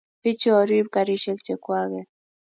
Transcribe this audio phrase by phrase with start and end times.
[0.21, 2.07] Pichu Orib karishek che kwaket